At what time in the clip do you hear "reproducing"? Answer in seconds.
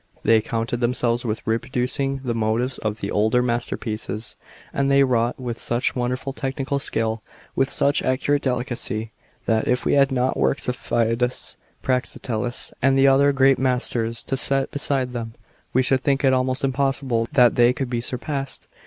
1.45-2.21